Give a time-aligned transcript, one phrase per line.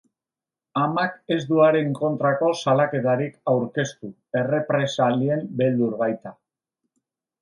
[0.83, 6.35] Amak ez du haren kontrako salaketarik aurkeztu, errepresalien beldur baita.